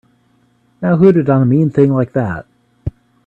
Now 0.81 0.97
who'da 0.97 1.21
done 1.23 1.43
a 1.43 1.45
mean 1.45 1.69
thing 1.69 1.93
like 1.93 2.13
that? 2.13 2.47